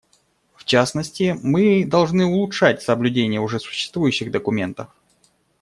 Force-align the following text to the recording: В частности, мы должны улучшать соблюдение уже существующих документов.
В 0.55 0.65
частности, 0.65 1.37
мы 1.43 1.85
должны 1.85 2.25
улучшать 2.25 2.81
соблюдение 2.81 3.39
уже 3.39 3.59
существующих 3.59 4.31
документов. 4.31 4.87